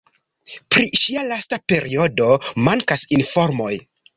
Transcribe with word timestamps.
Pri 0.75 0.85
ŝia 1.01 1.25
lasta 1.27 1.61
periodo 1.73 2.31
mankas 2.69 3.07
informoj. 3.19 3.73